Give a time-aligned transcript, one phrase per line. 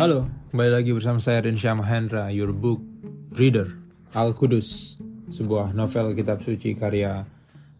[0.00, 2.80] Halo, kembali lagi bersama saya Rinsya Mahendra, your book
[3.36, 3.76] reader,
[4.16, 4.96] Al-Qudus,
[5.28, 7.28] sebuah novel kitab suci karya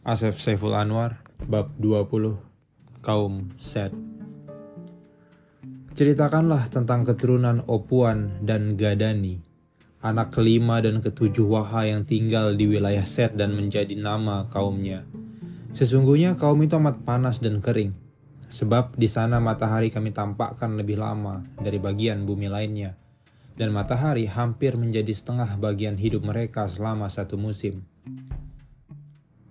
[0.04, 2.36] Asef Saiful Anwar, bab 20,
[3.00, 3.96] kaum Set.
[5.96, 9.40] Ceritakanlah tentang keturunan Opuan dan Gadani,
[10.04, 15.08] anak kelima dan ketujuh Waha yang tinggal di wilayah Set dan menjadi nama kaumnya.
[15.72, 17.96] Sesungguhnya kaum itu amat panas dan kering,
[18.50, 22.98] Sebab di sana matahari kami tampakkan lebih lama dari bagian bumi lainnya,
[23.54, 27.86] dan matahari hampir menjadi setengah bagian hidup mereka selama satu musim.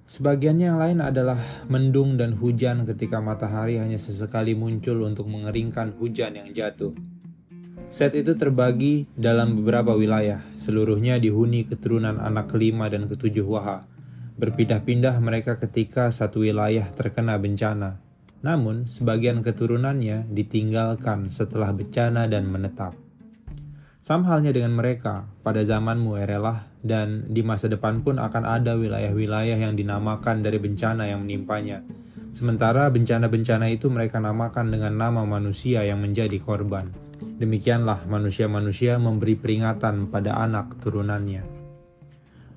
[0.09, 1.37] Sebagiannya yang lain adalah
[1.69, 6.91] mendung dan hujan ketika matahari hanya sesekali muncul untuk mengeringkan hujan yang jatuh.
[7.93, 13.85] Set itu terbagi dalam beberapa wilayah, seluruhnya dihuni keturunan anak kelima dan ketujuh Waha.
[14.41, 18.01] Berpindah-pindah mereka ketika satu wilayah terkena bencana,
[18.39, 22.95] namun, sebagian keturunannya ditinggalkan setelah bencana dan menetap.
[23.99, 29.59] Sama halnya dengan mereka, pada zamanmu erelah, dan di masa depan pun akan ada wilayah-wilayah
[29.59, 31.83] yang dinamakan dari bencana yang menimpanya.
[32.31, 36.95] Sementara bencana-bencana itu mereka namakan dengan nama manusia yang menjadi korban.
[37.19, 41.43] Demikianlah manusia-manusia memberi peringatan pada anak turunannya.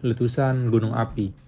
[0.07, 1.42] Letusan gunung api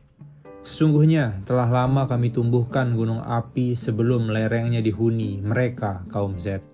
[0.65, 6.65] Sesungguhnya telah lama kami tumbuhkan gunung api sebelum lerengnya dihuni mereka kaum Z.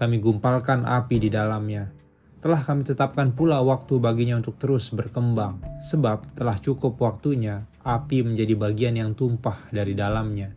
[0.00, 1.92] Kami gumpalkan api di dalamnya.
[2.40, 8.56] Telah kami tetapkan pula waktu baginya untuk terus berkembang, sebab telah cukup waktunya api menjadi
[8.56, 10.56] bagian yang tumpah dari dalamnya.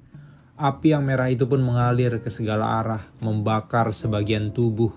[0.56, 4.96] Api yang merah itu pun mengalir ke segala arah, membakar sebagian tubuh,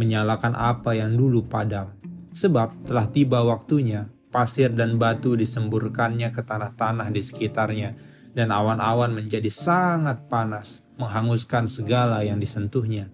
[0.00, 1.92] menyalakan apa yang dulu padam.
[2.32, 7.96] Sebab telah tiba waktunya pasir dan batu disemburkannya ke tanah-tanah di sekitarnya,
[8.36, 13.08] dan awan-awan menjadi sangat panas, menghanguskan segala yang disentuhnya.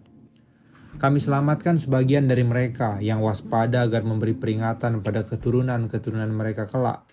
[0.99, 7.07] Kami selamatkan sebagian dari mereka yang waspada agar memberi peringatan pada keturunan-keturunan mereka kelak,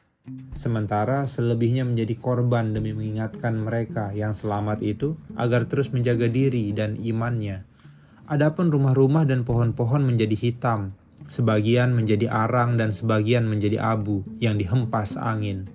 [0.58, 6.98] sementara selebihnya menjadi korban demi mengingatkan mereka yang selamat itu agar terus menjaga diri dan
[6.98, 7.70] imannya.
[8.26, 10.98] Adapun rumah-rumah dan pohon-pohon menjadi hitam,
[11.30, 15.70] sebagian menjadi arang dan sebagian menjadi abu yang dihempas angin.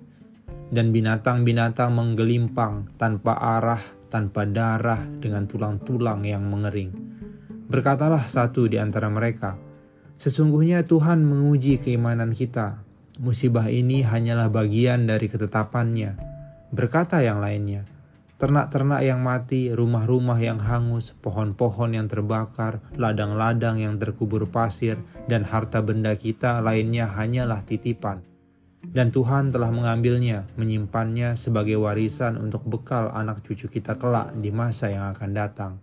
[0.69, 6.91] Dan binatang-binatang menggelimpang tanpa arah, tanpa darah dengan tulang-tulang yang mengering.
[7.71, 9.57] Berkatalah satu di antara mereka,
[10.15, 12.79] Sesungguhnya Tuhan menguji keimanan kita.
[13.19, 16.15] Musibah ini hanyalah bagian dari ketetapannya.
[16.71, 17.83] Berkata yang lainnya,
[18.45, 25.81] Ternak-ternak yang mati, rumah-rumah yang hangus, pohon-pohon yang terbakar, ladang-ladang yang terkubur pasir, dan harta
[25.81, 28.21] benda kita lainnya hanyalah titipan.
[28.85, 34.93] Dan Tuhan telah mengambilnya, menyimpannya sebagai warisan untuk bekal anak cucu kita kelak di masa
[34.93, 35.81] yang akan datang.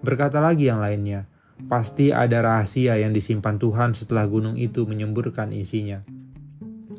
[0.00, 1.28] Berkata lagi yang lainnya,
[1.68, 6.00] pasti ada rahasia yang disimpan Tuhan setelah gunung itu menyemburkan isinya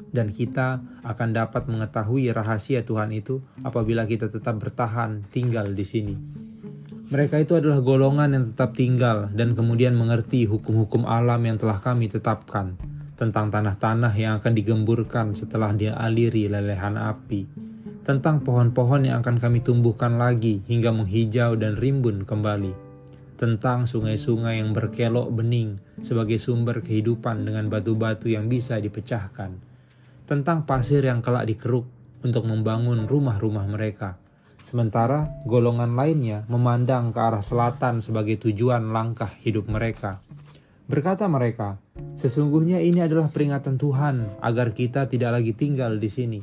[0.10, 6.16] dan kita akan dapat mengetahui rahasia Tuhan itu apabila kita tetap bertahan tinggal di sini.
[7.10, 12.06] Mereka itu adalah golongan yang tetap tinggal dan kemudian mengerti hukum-hukum alam yang telah kami
[12.06, 12.78] tetapkan
[13.20, 17.44] tentang tanah-tanah yang akan digemburkan setelah dia aliri lelehan api,
[18.08, 22.72] tentang pohon-pohon yang akan kami tumbuhkan lagi hingga menghijau dan rimbun kembali,
[23.36, 29.52] tentang sungai-sungai yang berkelok bening sebagai sumber kehidupan dengan batu-batu yang bisa dipecahkan,
[30.30, 31.90] tentang pasir yang kelak dikeruk
[32.22, 34.22] untuk membangun rumah-rumah mereka.
[34.62, 40.22] Sementara golongan lainnya memandang ke arah selatan sebagai tujuan langkah hidup mereka.
[40.86, 41.82] Berkata mereka,
[42.14, 46.42] sesungguhnya ini adalah peringatan Tuhan agar kita tidak lagi tinggal di sini.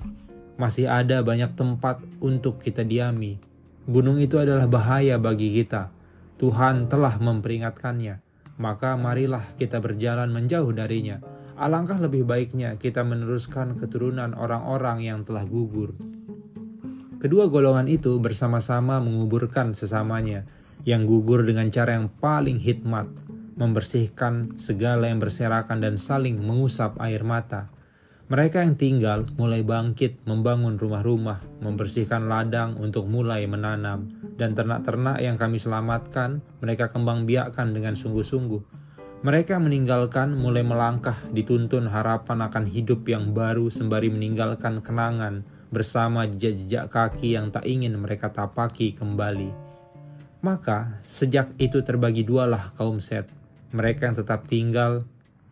[0.59, 3.39] Masih ada banyak tempat untuk kita diami.
[3.87, 5.95] Gunung itu adalah bahaya bagi kita.
[6.43, 8.19] Tuhan telah memperingatkannya.
[8.59, 15.41] Maka marilah kita berjalan menjauh darinya Alangkah lebih baiknya kita meneruskan keturunan orang-orang yang telah
[15.49, 15.97] gugur.
[17.17, 20.45] Kedua golongan itu bersama-sama menguburkan sesamanya
[20.85, 23.09] yang gugur dengan cara yang paling hikmat,
[23.57, 27.73] membersihkan segala yang berserakan dan saling mengusap air mata.
[28.29, 35.41] Mereka yang tinggal mulai bangkit membangun rumah-rumah, membersihkan ladang untuk mulai menanam, dan ternak-ternak yang
[35.41, 38.86] kami selamatkan mereka kembang biakkan dengan sungguh-sungguh
[39.27, 45.43] mereka meninggalkan mulai melangkah dituntun harapan akan hidup yang baru sembari meninggalkan kenangan
[45.75, 49.51] bersama jejak-jejak kaki yang tak ingin mereka tapaki kembali.
[50.47, 53.27] Maka sejak itu terbagi dualah kaum Set.
[53.75, 55.03] Mereka yang tetap tinggal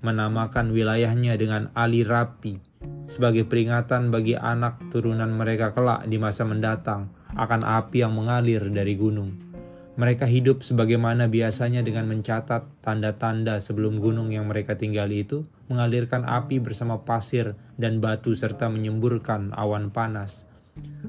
[0.06, 2.62] menamakan wilayahnya dengan Ali Rapi
[3.10, 8.94] sebagai peringatan bagi anak turunan mereka kelak di masa mendatang akan api yang mengalir dari
[8.94, 9.53] gunung.
[9.94, 16.58] Mereka hidup sebagaimana biasanya dengan mencatat tanda-tanda sebelum gunung yang mereka tinggali itu mengalirkan api
[16.58, 20.50] bersama pasir dan batu serta menyemburkan awan panas.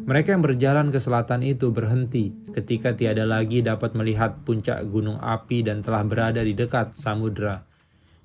[0.05, 5.65] Mereka yang berjalan ke selatan itu berhenti ketika tiada lagi dapat melihat puncak gunung api
[5.65, 7.65] dan telah berada di dekat samudera.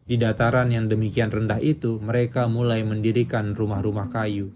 [0.05, 4.53] Di dataran yang demikian rendah itu, mereka mulai mendirikan rumah-rumah kayu.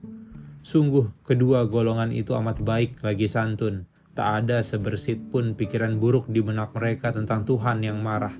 [0.60, 6.38] Sungguh, kedua golongan itu amat baik lagi santun Tak ada sebersit pun pikiran buruk di
[6.38, 8.31] benak mereka tentang Tuhan yang marah.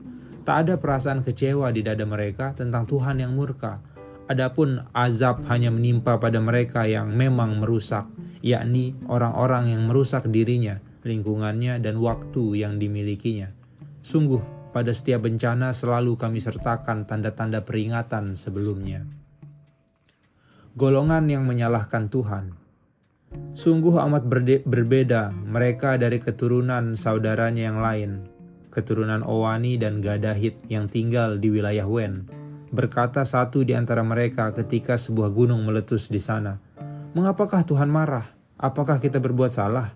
[0.47, 3.83] Tak ada perasaan kecewa di dada mereka tentang Tuhan yang murka.
[4.31, 8.07] Adapun azab hanya menimpa pada mereka yang memang merusak,
[8.39, 13.51] yakni orang-orang yang merusak dirinya, lingkungannya, dan waktu yang dimilikinya.
[14.07, 19.03] Sungguh, pada setiap bencana selalu kami sertakan tanda-tanda peringatan sebelumnya.
[20.79, 22.64] Golongan yang menyalahkan Tuhan
[23.55, 24.27] Sungguh amat
[24.67, 28.11] berbeda mereka dari keturunan saudaranya yang lain,
[28.75, 32.27] keturunan Owani dan Gadahit yang tinggal di wilayah Wen.
[32.75, 36.59] Berkata satu di antara mereka ketika sebuah gunung meletus di sana,
[37.15, 38.35] "Mengapakah Tuhan marah?
[38.59, 39.95] Apakah kita berbuat salah?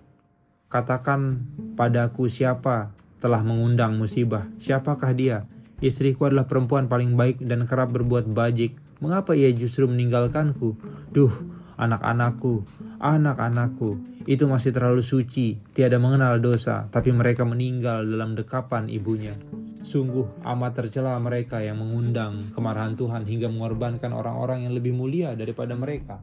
[0.71, 1.43] Katakan
[1.75, 4.47] padaku siapa telah mengundang musibah?
[4.63, 5.51] Siapakah dia?
[5.83, 8.79] Istriku adalah perempuan paling baik dan kerap berbuat bajik.
[8.99, 10.75] Mengapa ia justru meninggalkanku?
[11.15, 12.67] Duh, anak-anakku,
[12.99, 13.97] anak-anakku,
[14.27, 19.33] itu masih terlalu suci, tiada mengenal dosa, tapi mereka meninggal dalam dekapan ibunya.
[19.81, 25.73] Sungguh amat tercela mereka yang mengundang kemarahan Tuhan hingga mengorbankan orang-orang yang lebih mulia daripada
[25.79, 26.21] mereka.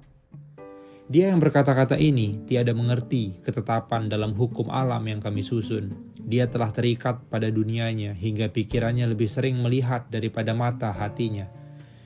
[1.06, 6.14] Dia yang berkata-kata ini tiada mengerti ketetapan dalam hukum alam yang kami susun.
[6.18, 11.65] Dia telah terikat pada dunianya hingga pikirannya lebih sering melihat daripada mata hatinya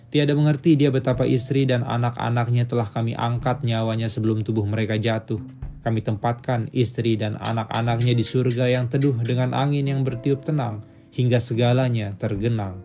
[0.09, 5.37] Tiada mengerti dia betapa istri dan anak-anaknya telah kami angkat nyawanya sebelum tubuh mereka jatuh.
[5.85, 10.81] Kami tempatkan istri dan anak-anaknya di surga yang teduh dengan angin yang bertiup tenang,
[11.13, 12.81] hingga segalanya tergenang.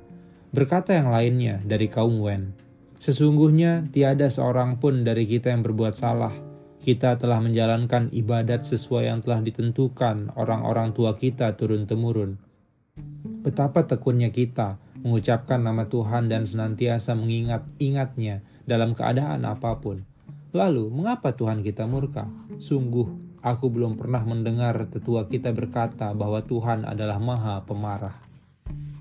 [0.52, 2.54] Berkata yang lainnya dari kaum Wen,
[3.04, 6.32] Sesungguhnya tiada seorang pun dari kita yang berbuat salah.
[6.80, 12.40] Kita telah menjalankan ibadat sesuai yang telah ditentukan orang-orang tua kita turun-temurun.
[13.44, 20.00] Betapa tekunnya kita, mengucapkan nama Tuhan dan senantiasa mengingat-ingatnya dalam keadaan apa pun.
[20.56, 22.24] Lalu, mengapa Tuhan kita murka?
[22.56, 28.16] Sungguh, aku belum pernah mendengar tetua kita berkata bahwa Tuhan adalah maha pemarah.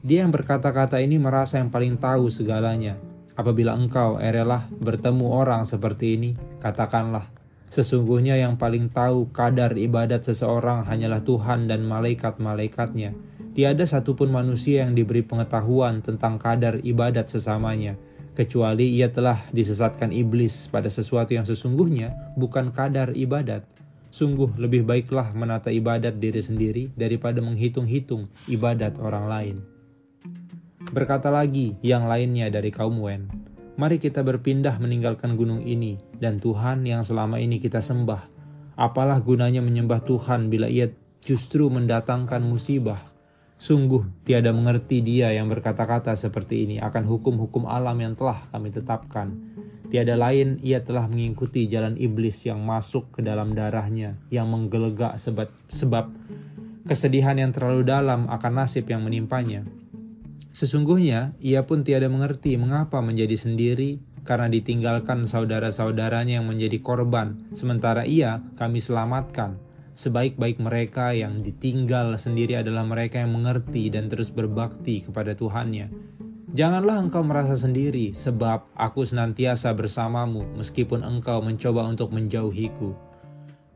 [0.04, 3.00] Dia yang berkata-kata ini merasa yang paling tahu segalanya.
[3.40, 7.32] Apabila engkau erelah bertemu orang seperti ini, katakanlah,
[7.72, 14.98] sesungguhnya yang paling tahu kadar ibadat seseorang hanyalah Tuhan dan malaikat-malaikatnya Tiada satupun manusia yang
[14.98, 17.94] diberi pengetahuan tentang kadar ibadat sesamanya,
[18.34, 23.62] kecuali ia telah disesatkan iblis pada sesuatu yang sesungguhnya bukan kadar ibadat.
[24.10, 29.58] Sungguh lebih baiklah menata ibadat diri sendiri daripada menghitung-hitung ibadat orang lain.
[30.90, 33.30] Berkata lagi yang lainnya dari kaum Wen,
[33.74, 38.22] Mari kita berpindah meninggalkan gunung ini dan Tuhan yang selama ini kita sembah.
[38.78, 40.94] Apalah gunanya menyembah Tuhan bila ia
[41.26, 43.13] justru mendatangkan musibah
[43.64, 49.40] Sungguh tiada mengerti dia yang berkata-kata seperti ini akan hukum-hukum alam yang telah kami tetapkan.
[49.88, 55.48] Tiada lain ia telah mengikuti jalan iblis yang masuk ke dalam darahnya, yang menggelegak sebab,
[55.72, 56.12] sebab
[56.84, 59.64] kesedihan yang terlalu dalam akan nasib yang menimpanya.
[60.52, 68.04] Sesungguhnya ia pun tiada mengerti mengapa menjadi sendiri karena ditinggalkan saudara-saudaranya yang menjadi korban, sementara
[68.04, 69.56] ia kami selamatkan
[69.94, 75.94] Sebaik-baik mereka yang ditinggal sendiri adalah mereka yang mengerti dan terus berbakti kepada Tuhannya.
[76.54, 82.94] Janganlah engkau merasa sendiri, sebab aku senantiasa bersamamu meskipun engkau mencoba untuk menjauhiku.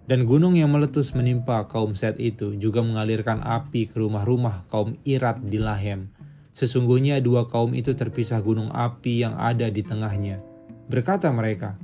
[0.10, 5.46] Dan gunung yang meletus menimpa kaum Set itu juga mengalirkan api ke rumah-rumah kaum Irat
[5.46, 6.10] di Lahem.
[6.50, 10.42] Sesungguhnya dua kaum itu terpisah gunung api yang ada di tengahnya.
[10.90, 11.78] Berkata mereka,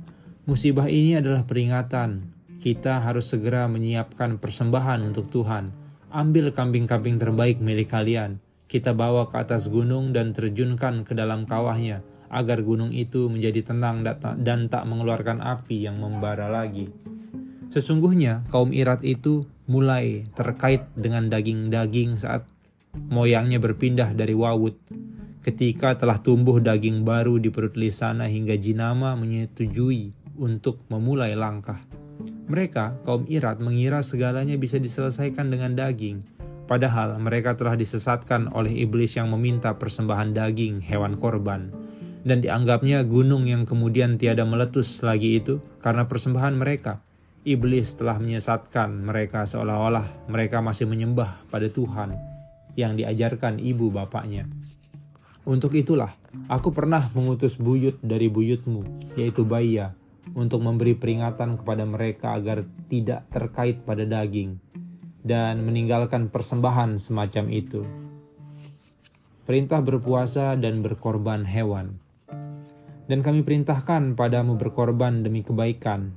[0.48, 2.33] musibah ini adalah peringatan,
[2.64, 5.68] kita harus segera menyiapkan persembahan untuk Tuhan.
[6.08, 8.40] Ambil kambing-kambing terbaik milik kalian.
[8.64, 12.00] Kita bawa ke atas gunung dan terjunkan ke dalam kawahnya,
[12.32, 14.00] agar gunung itu menjadi tenang
[14.40, 16.88] dan tak mengeluarkan api yang membara lagi.
[17.68, 22.48] Sesungguhnya kaum Irat itu mulai terkait dengan daging-daging saat
[22.96, 24.80] moyangnya berpindah dari Wawut.
[25.44, 32.03] Ketika telah tumbuh daging baru di perut Lisana hingga Jinama menyetujui untuk memulai langkah.
[32.44, 36.20] Mereka, kaum Irat, mengira segalanya bisa diselesaikan dengan daging,
[36.68, 41.72] padahal mereka telah disesatkan oleh iblis yang meminta persembahan daging hewan korban.
[42.24, 47.04] Dan dianggapnya gunung yang kemudian tiada meletus lagi itu karena persembahan mereka.
[47.44, 52.16] Iblis telah menyesatkan mereka seolah-olah mereka masih menyembah pada Tuhan
[52.80, 54.48] yang diajarkan ibu bapaknya.
[55.44, 56.16] Untuk itulah,
[56.48, 59.92] aku pernah mengutus buyut dari buyutmu, yaitu Baya,
[60.34, 64.58] untuk memberi peringatan kepada mereka agar tidak terkait pada daging
[65.24, 67.82] dan meninggalkan persembahan semacam itu.
[69.48, 71.96] Perintah berpuasa dan berkorban hewan.
[73.04, 76.16] Dan kami perintahkan padamu berkorban demi kebaikan.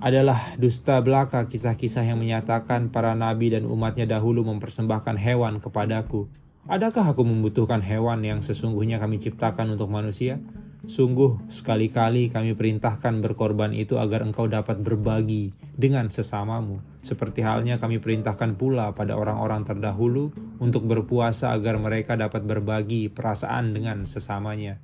[0.00, 6.24] Adalah dusta belaka kisah-kisah yang menyatakan para nabi dan umatnya dahulu mempersembahkan hewan kepadaku.
[6.64, 10.40] Adakah aku membutuhkan hewan yang sesungguhnya kami ciptakan untuk manusia?
[10.80, 16.80] Sungguh sekali-kali kami perintahkan berkorban itu agar engkau dapat berbagi dengan sesamamu.
[17.04, 23.76] Seperti halnya kami perintahkan pula pada orang-orang terdahulu untuk berpuasa agar mereka dapat berbagi perasaan
[23.76, 24.80] dengan sesamanya.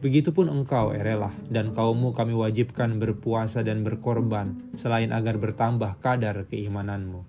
[0.00, 7.24] Begitupun engkau, Erelah, dan kaummu kami wajibkan berpuasa dan berkorban, selain agar bertambah kadar keimananmu.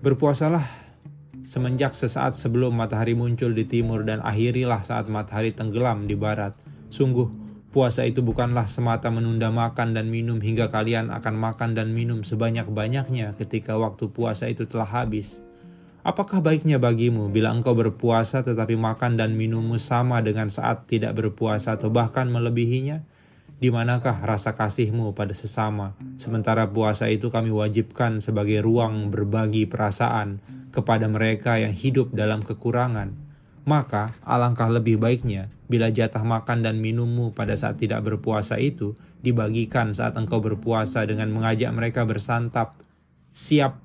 [0.00, 0.64] Berpuasalah
[1.48, 6.56] semenjak sesaat sebelum matahari muncul di timur dan akhirilah saat matahari tenggelam di barat
[6.86, 7.26] Sungguh,
[7.74, 13.34] puasa itu bukanlah semata menunda makan dan minum hingga kalian akan makan dan minum sebanyak-banyaknya
[13.36, 15.42] ketika waktu puasa itu telah habis.
[16.06, 21.74] Apakah baiknya bagimu bila engkau berpuasa tetapi makan dan minummu sama dengan saat tidak berpuasa
[21.74, 23.02] atau bahkan melebihinya?
[23.56, 25.98] Di manakah rasa kasihmu pada sesama?
[26.20, 30.38] Sementara puasa itu kami wajibkan sebagai ruang berbagi perasaan
[30.70, 33.25] kepada mereka yang hidup dalam kekurangan
[33.66, 39.90] maka alangkah lebih baiknya bila jatah makan dan minummu pada saat tidak berpuasa itu dibagikan
[39.90, 42.78] saat engkau berpuasa dengan mengajak mereka bersantap,
[43.34, 43.82] siap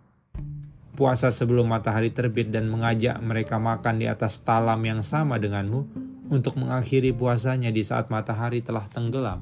[0.93, 5.89] puasa sebelum matahari terbit dan mengajak mereka makan di atas talam yang sama denganmu
[6.29, 9.41] untuk mengakhiri puasanya di saat matahari telah tenggelam.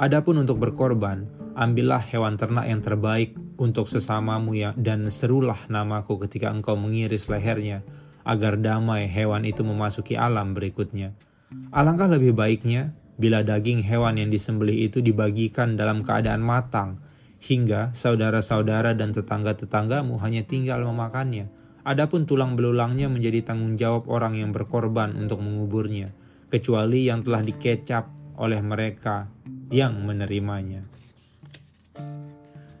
[0.00, 6.48] Adapun untuk berkorban, ambillah hewan ternak yang terbaik untuk sesamamu ya dan serulah namaku ketika
[6.48, 7.84] engkau mengiris lehernya
[8.24, 11.16] agar damai hewan itu memasuki alam berikutnya.
[11.74, 17.04] Alangkah lebih baiknya bila daging hewan yang disembelih itu dibagikan dalam keadaan matang,
[17.40, 21.52] hingga saudara-saudara dan tetangga-tetanggamu hanya tinggal memakannya.
[21.84, 26.12] Adapun tulang belulangnya menjadi tanggung jawab orang yang berkorban untuk menguburnya,
[26.52, 28.08] kecuali yang telah dikecap
[28.40, 29.28] oleh mereka
[29.72, 30.84] yang menerimanya.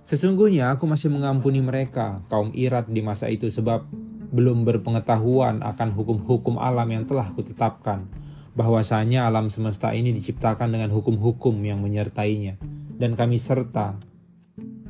[0.04, 3.86] Sesungguhnya aku masih mengampuni mereka, kaum Irat di masa itu sebab
[4.30, 8.06] belum berpengetahuan akan hukum-hukum alam yang telah kutetapkan,
[8.54, 12.58] bahwasanya alam semesta ini diciptakan dengan hukum-hukum yang menyertainya,
[12.98, 13.98] dan kami serta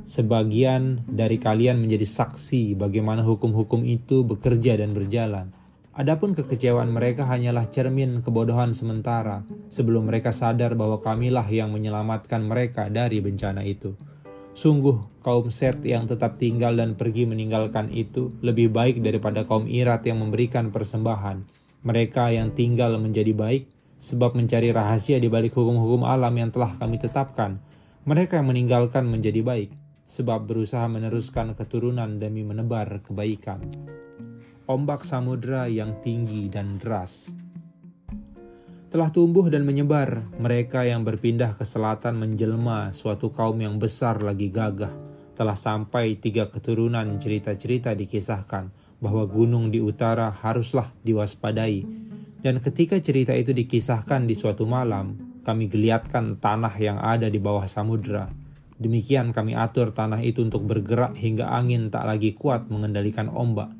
[0.04, 5.52] sebagian dari kalian menjadi saksi bagaimana hukum-hukum itu bekerja dan berjalan.
[5.90, 12.88] Adapun kekecewaan mereka hanyalah cermin kebodohan sementara sebelum mereka sadar bahwa kamilah yang menyelamatkan mereka
[12.88, 13.98] dari bencana itu.
[14.60, 20.04] Sungguh kaum Set yang tetap tinggal dan pergi meninggalkan itu lebih baik daripada kaum Irat
[20.04, 21.48] yang memberikan persembahan.
[21.80, 23.72] Mereka yang tinggal menjadi baik
[24.04, 27.56] sebab mencari rahasia di balik hukum-hukum alam yang telah kami tetapkan.
[28.04, 29.72] Mereka yang meninggalkan menjadi baik
[30.04, 33.64] sebab berusaha meneruskan keturunan demi menebar kebaikan.
[34.68, 37.32] Ombak samudra yang tinggi dan deras
[38.90, 40.26] telah tumbuh dan menyebar.
[40.42, 44.90] Mereka yang berpindah ke selatan menjelma suatu kaum yang besar lagi gagah.
[45.38, 48.68] Telah sampai tiga keturunan cerita-cerita dikisahkan
[48.98, 51.86] bahwa gunung di utara haruslah diwaspadai.
[52.42, 55.16] Dan ketika cerita itu dikisahkan di suatu malam,
[55.46, 58.28] kami geliatkan tanah yang ada di bawah samudera.
[58.76, 63.70] Demikian kami atur tanah itu untuk bergerak hingga angin tak lagi kuat mengendalikan ombak.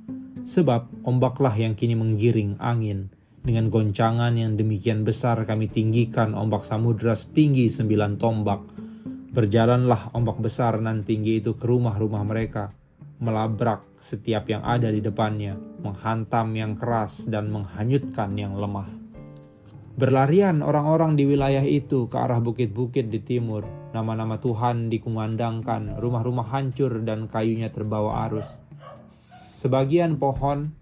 [0.47, 7.17] Sebab ombaklah yang kini menggiring angin dengan goncangan yang demikian besar kami tinggikan ombak samudra
[7.17, 8.61] setinggi sembilan tombak.
[9.33, 12.75] Berjalanlah ombak besar nan tinggi itu ke rumah-rumah mereka,
[13.23, 18.91] melabrak setiap yang ada di depannya, menghantam yang keras dan menghanyutkan yang lemah.
[20.01, 23.69] Berlarian orang-orang di wilayah itu ke arah bukit-bukit di timur.
[23.93, 28.57] Nama-nama Tuhan dikumandangkan, rumah-rumah hancur dan kayunya terbawa arus.
[29.61, 30.73] Sebagian pohon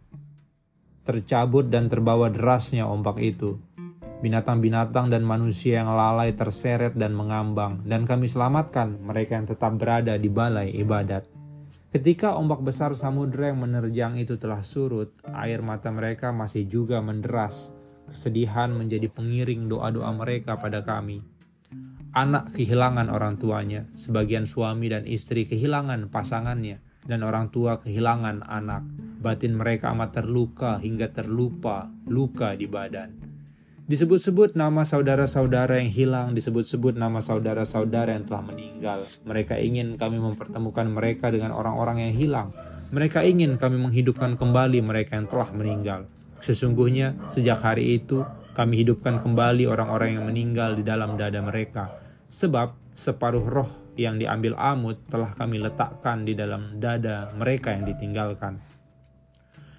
[1.09, 3.57] tercabut dan terbawa derasnya ombak itu.
[4.21, 10.21] Binatang-binatang dan manusia yang lalai terseret dan mengambang, dan kami selamatkan mereka yang tetap berada
[10.21, 11.25] di balai ibadat.
[11.89, 17.73] Ketika ombak besar samudera yang menerjang itu telah surut, air mata mereka masih juga menderas.
[18.13, 21.25] Kesedihan menjadi pengiring doa-doa mereka pada kami.
[22.13, 28.85] Anak kehilangan orang tuanya, sebagian suami dan istri kehilangan pasangannya, dan orang tua kehilangan anak.
[29.19, 33.11] Batin mereka amat terluka hingga terlupa luka di badan.
[33.89, 38.99] Disebut-sebut nama saudara-saudara yang hilang, disebut-sebut nama saudara-saudara yang telah meninggal.
[39.25, 42.49] Mereka ingin kami mempertemukan mereka dengan orang-orang yang hilang.
[42.93, 46.05] Mereka ingin kami menghidupkan kembali mereka yang telah meninggal.
[46.45, 51.89] Sesungguhnya, sejak hari itu kami hidupkan kembali orang-orang yang meninggal di dalam dada mereka.
[52.29, 58.78] Sebab separuh roh yang diambil Amut telah kami letakkan di dalam dada mereka yang ditinggalkan.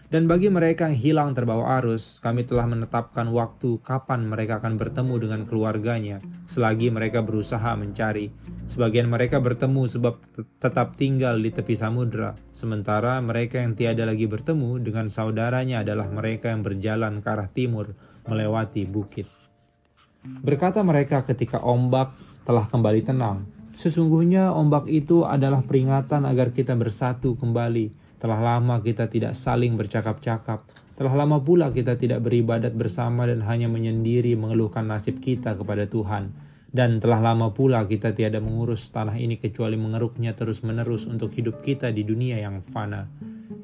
[0.09, 5.13] Dan bagi mereka yang hilang terbawa arus, kami telah menetapkan waktu kapan mereka akan bertemu
[5.21, 6.17] dengan keluarganya,
[6.49, 8.33] selagi mereka berusaha mencari.
[8.65, 10.17] Sebagian mereka bertemu sebab
[10.57, 16.49] tetap tinggal di tepi samudera, sementara mereka yang tiada lagi bertemu dengan saudaranya adalah mereka
[16.49, 17.93] yang berjalan ke arah timur
[18.25, 19.29] melewati bukit.
[20.25, 22.17] Berkata mereka ketika ombak
[22.49, 23.45] telah kembali tenang,
[23.77, 30.67] sesungguhnya ombak itu adalah peringatan agar kita bersatu kembali telah lama kita tidak saling bercakap-cakap.
[30.99, 36.35] Telah lama pula kita tidak beribadat bersama dan hanya menyendiri mengeluhkan nasib kita kepada Tuhan.
[36.69, 41.89] Dan telah lama pula kita tiada mengurus tanah ini kecuali mengeruknya terus-menerus untuk hidup kita
[41.89, 43.07] di dunia yang fana.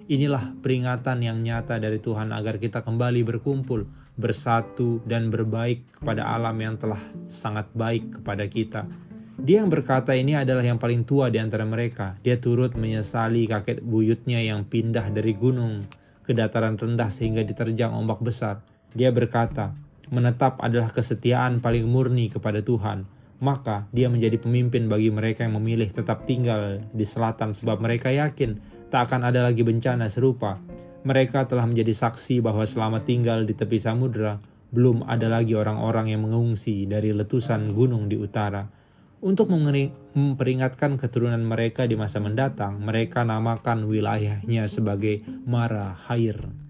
[0.07, 3.85] Inilah peringatan yang nyata dari Tuhan agar kita kembali berkumpul,
[4.15, 8.88] bersatu, dan berbaik kepada alam yang telah sangat baik kepada kita
[9.35, 12.15] dia yang berkata ini adalah yang paling tua di antara mereka.
[12.23, 15.83] Dia turut menyesali kakek buyutnya yang pindah dari gunung
[16.23, 18.63] ke dataran rendah sehingga diterjang ombak besar.
[18.95, 19.75] Dia berkata,
[20.07, 23.03] menetap adalah kesetiaan paling murni kepada Tuhan.
[23.43, 28.55] Maka dia menjadi pemimpin bagi mereka yang memilih tetap tinggal di selatan sebab mereka yakin
[28.87, 30.55] tak akan ada lagi bencana serupa.
[31.03, 34.39] Mereka telah menjadi saksi bahwa selama tinggal di tepi samudera,
[34.71, 38.84] belum ada lagi orang-orang yang mengungsi dari letusan gunung di utara
[39.24, 46.65] untuk memperingatkan keturunan mereka di masa mendatang, mereka namakan wilayahnya sebagai Mara Hair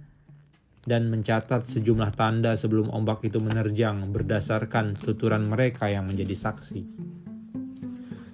[0.85, 6.81] dan mencatat sejumlah tanda sebelum ombak itu menerjang berdasarkan tuturan mereka yang menjadi saksi.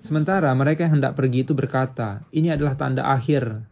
[0.03, 3.63] Sementara mereka yang hendak pergi itu berkata, ini adalah tanda akhir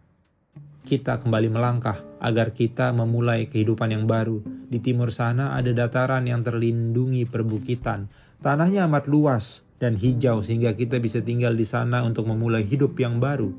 [0.88, 4.40] kita kembali melangkah agar kita memulai kehidupan yang baru.
[4.72, 8.08] Di timur sana ada dataran yang terlindungi perbukitan.
[8.40, 13.18] Tanahnya amat luas, dan hijau sehingga kita bisa tinggal di sana untuk memulai hidup yang
[13.18, 13.52] baru.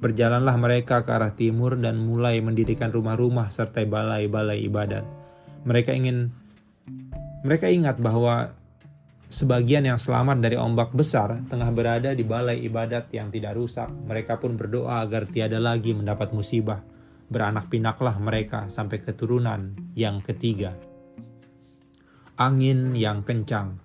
[0.00, 5.04] Berjalanlah mereka ke arah timur dan mulai mendirikan rumah-rumah serta balai-balai ibadat.
[5.64, 6.28] Mereka ingin
[7.40, 8.52] mereka ingat bahwa
[9.32, 13.88] sebagian yang selamat dari ombak besar tengah berada di balai ibadat yang tidak rusak.
[13.88, 16.84] Mereka pun berdoa agar tiada lagi mendapat musibah.
[17.28, 20.76] Beranak pinaklah mereka sampai keturunan yang ketiga.
[22.36, 23.83] Angin yang kencang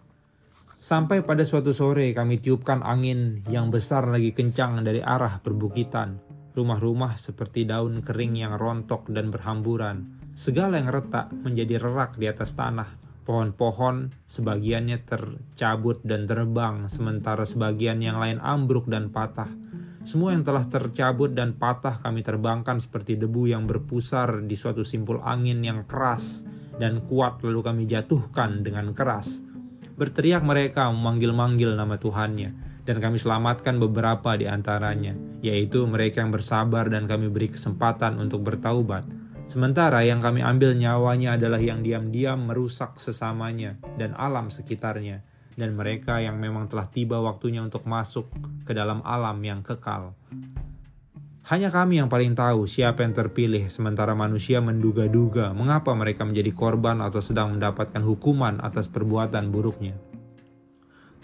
[0.80, 6.24] Sampai pada suatu sore kami tiupkan angin yang besar lagi kencang dari arah perbukitan.
[6.56, 10.08] Rumah-rumah seperti daun kering yang rontok dan berhamburan.
[10.32, 12.96] Segala yang retak menjadi rerak di atas tanah.
[13.28, 19.52] Pohon-pohon sebagiannya tercabut dan terbang, sementara sebagian yang lain ambruk dan patah.
[20.08, 25.20] Semua yang telah tercabut dan patah kami terbangkan seperti debu yang berpusar di suatu simpul
[25.28, 26.48] angin yang keras
[26.80, 29.49] dan kuat lalu kami jatuhkan dengan keras
[30.00, 35.12] Berteriak mereka memanggil-manggil nama Tuhannya, dan kami selamatkan beberapa di antaranya,
[35.44, 39.04] yaitu mereka yang bersabar dan kami beri kesempatan untuk bertaubat.
[39.52, 45.20] Sementara yang kami ambil nyawanya adalah yang diam-diam merusak sesamanya dan alam sekitarnya,
[45.60, 48.32] dan mereka yang memang telah tiba waktunya untuk masuk
[48.64, 50.16] ke dalam alam yang kekal.
[51.50, 57.02] Hanya kami yang paling tahu siapa yang terpilih, sementara manusia menduga-duga mengapa mereka menjadi korban
[57.02, 59.98] atau sedang mendapatkan hukuman atas perbuatan buruknya.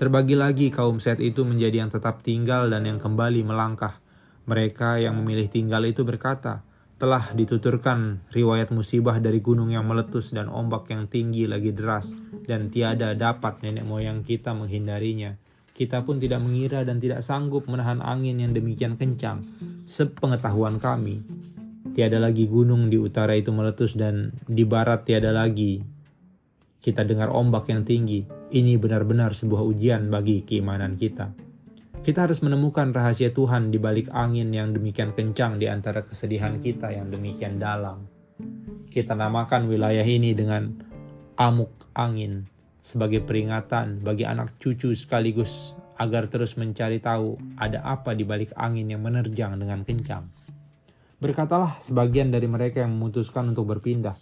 [0.01, 4.01] Terbagi lagi kaum Set itu menjadi yang tetap tinggal dan yang kembali melangkah.
[4.49, 6.65] Mereka yang memilih tinggal itu berkata,
[6.97, 12.17] telah dituturkan riwayat musibah dari gunung yang meletus dan ombak yang tinggi lagi deras,
[12.49, 15.37] dan tiada dapat nenek moyang kita menghindarinya
[15.75, 19.43] kita pun tidak mengira dan tidak sanggup menahan angin yang demikian kencang.
[19.83, 21.19] Sepengetahuan kami,
[21.91, 25.83] tiada lagi gunung di utara itu meletus dan di barat tiada lagi.
[26.79, 28.23] Kita dengar ombak yang tinggi.
[28.55, 31.35] Ini benar-benar sebuah ujian bagi keimanan kita.
[31.99, 36.93] Kita harus menemukan rahasia Tuhan di balik angin yang demikian kencang di antara kesedihan kita
[36.95, 38.07] yang demikian dalam.
[38.87, 40.71] Kita namakan wilayah ini dengan
[41.35, 42.54] amuk angin
[42.85, 48.93] sebagai peringatan bagi anak cucu sekaligus agar terus mencari tahu ada apa di balik angin
[48.93, 50.29] yang menerjang dengan kencang.
[51.17, 54.13] Berkatalah sebagian dari mereka yang memutuskan untuk berpindah.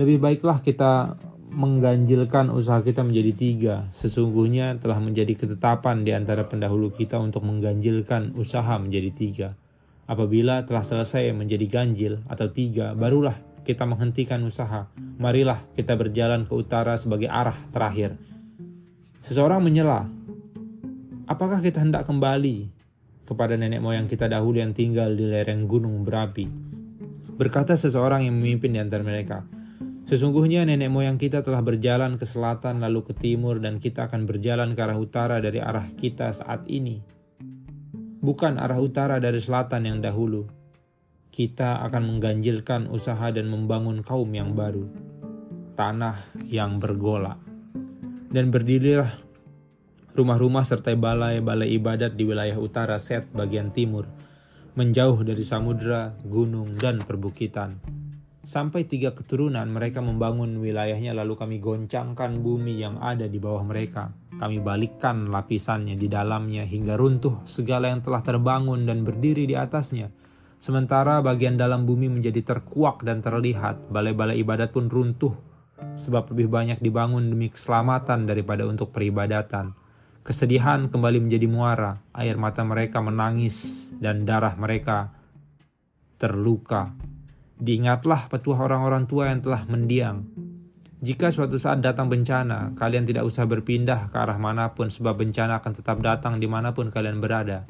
[0.00, 3.74] Lebih baiklah kita mengganjilkan usaha kita menjadi tiga.
[3.92, 9.48] Sesungguhnya telah menjadi ketetapan di antara pendahulu kita untuk mengganjilkan usaha menjadi tiga.
[10.06, 14.88] Apabila telah selesai menjadi ganjil atau tiga, barulah kita menghentikan usaha.
[14.96, 18.16] Marilah kita berjalan ke utara sebagai arah terakhir.
[19.20, 20.08] Seseorang menyela,
[21.28, 22.72] apakah kita hendak kembali
[23.28, 26.48] kepada nenek moyang kita dahulu yang tinggal di lereng gunung berapi?
[27.36, 29.44] Berkata seseorang yang memimpin di antara mereka,
[30.10, 34.74] Sesungguhnya nenek moyang kita telah berjalan ke selatan lalu ke timur dan kita akan berjalan
[34.74, 36.98] ke arah utara dari arah kita saat ini.
[38.18, 40.50] Bukan arah utara dari selatan yang dahulu.
[41.40, 44.84] Kita akan mengganjilkan usaha dan membangun kaum yang baru.
[45.72, 47.40] Tanah yang bergolak.
[48.28, 49.08] Dan berdirilah
[50.12, 54.04] rumah-rumah serta balai-balai ibadat di wilayah utara Set bagian timur,
[54.76, 57.80] menjauh dari samudera, gunung, dan perbukitan
[58.40, 64.16] Sampai tiga keturunan mereka membangun wilayahnya lalu kami goncangkan bumi yang ada di bawah mereka.
[64.40, 70.19] Kami balikkan lapisannya di dalamnya hingga runtuh segala yang telah terbangun dan berdiri di atasnya.
[70.60, 75.32] Sementara bagian dalam bumi menjadi terkuak dan terlihat, balai-balai ibadat pun runtuh
[75.96, 79.72] sebab lebih banyak dibangun demi keselamatan daripada untuk peribadatan.
[80.20, 85.16] Kesedihan kembali menjadi muara, air mata mereka menangis dan darah mereka
[86.20, 86.92] terluka
[87.60, 90.24] Diingatlah petua orang-orang tua yang telah mendiang.
[91.04, 95.60] Jika suatu saat datang bencana, kalian tidak usah berpindah ke arah mana pun sebab bencana
[95.60, 97.68] akan tetap datang di mana pun kalian berada.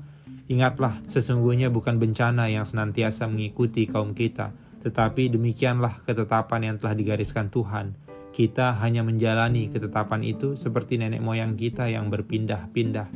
[0.50, 4.50] Ingatlah, sesungguhnya bukan bencana yang senantiasa mengikuti kaum kita,
[4.82, 7.94] tetapi demikianlah ketetapan yang telah digariskan Tuhan.
[8.34, 13.06] Kita hanya menjalani ketetapan itu seperti nenek moyang kita yang berpindah-pindah.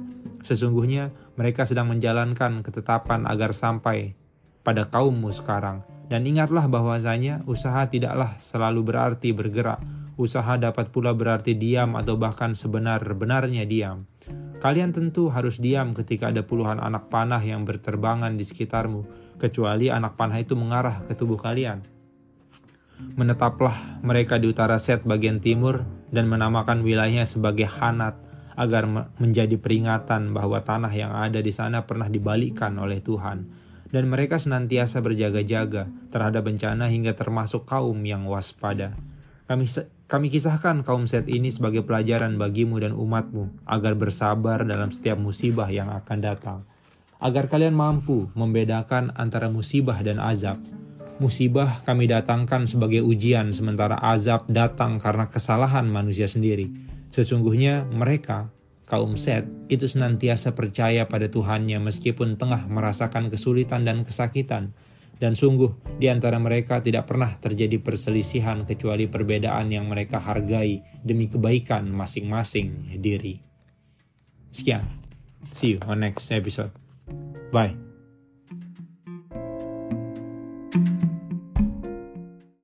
[0.46, 4.14] Sesungguhnya mereka sedang menjalankan ketetapan agar sampai
[4.62, 5.82] pada kaummu sekarang.
[6.06, 9.82] Dan ingatlah bahwasanya usaha tidaklah selalu berarti bergerak.
[10.14, 14.06] Usaha dapat pula berarti diam atau bahkan sebenar-benarnya diam.
[14.62, 19.04] Kalian tentu harus diam ketika ada puluhan anak panah yang berterbangan di sekitarmu,
[19.36, 21.84] kecuali anak panah itu mengarah ke tubuh kalian.
[23.18, 25.82] Menetaplah mereka di utara Set bagian timur
[26.14, 28.16] dan menamakan wilayahnya sebagai Hanat
[28.54, 28.86] agar
[29.18, 34.98] menjadi peringatan bahwa tanah yang ada di sana pernah dibalikkan oleh Tuhan dan mereka senantiasa
[35.02, 38.94] berjaga-jaga terhadap bencana hingga termasuk kaum yang waspada.
[39.46, 39.70] Kami
[40.14, 45.66] kami kisahkan kaum Set ini sebagai pelajaran bagimu dan umatmu agar bersabar dalam setiap musibah
[45.66, 46.58] yang akan datang.
[47.18, 50.62] Agar kalian mampu membedakan antara musibah dan azab.
[51.18, 56.70] Musibah kami datangkan sebagai ujian sementara azab datang karena kesalahan manusia sendiri.
[57.10, 58.54] Sesungguhnya mereka
[58.86, 64.78] kaum Set itu senantiasa percaya pada Tuhannya meskipun tengah merasakan kesulitan dan kesakitan.
[65.14, 71.30] Dan sungguh di antara mereka tidak pernah terjadi perselisihan kecuali perbedaan yang mereka hargai demi
[71.30, 73.38] kebaikan masing-masing diri.
[74.50, 74.84] Sekian.
[75.54, 76.74] See you on next episode.
[77.54, 77.93] Bye.